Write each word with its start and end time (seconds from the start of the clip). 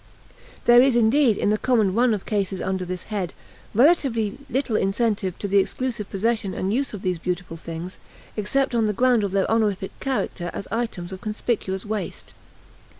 There 0.65 0.81
is, 0.81 0.95
indeed, 0.95 1.37
in 1.37 1.51
the 1.51 1.59
common 1.59 1.93
run 1.93 2.15
of 2.15 2.25
cases 2.25 2.59
under 2.59 2.85
this 2.85 3.03
head, 3.13 3.35
relatively 3.75 4.39
little 4.49 4.75
incentive 4.75 5.37
to 5.37 5.47
the 5.47 5.59
exclusive 5.59 6.09
possession 6.09 6.55
and 6.55 6.73
use 6.73 6.95
of 6.95 7.03
these 7.03 7.19
beautiful 7.19 7.55
things, 7.55 7.99
except 8.35 8.73
on 8.73 8.87
the 8.87 8.93
ground 8.93 9.23
of 9.23 9.29
their 9.31 9.47
honorific 9.51 9.91
character 9.99 10.49
as 10.55 10.67
items 10.71 11.11
of 11.13 11.21
conspicuous 11.21 11.85
waste. 11.85 12.33